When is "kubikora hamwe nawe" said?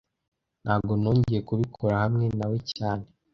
1.47-2.57